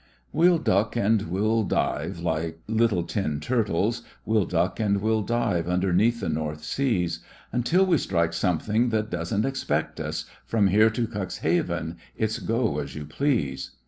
[0.31, 6.21] We'll duck and we'll dive like little tin turtles, We'll duck and we'll dive underneath
[6.21, 7.19] the North Seas,
[7.51, 10.25] Until we strike something that doesn't ex pect us.
[10.43, 13.75] From here to Cuxhaven it's go as you please!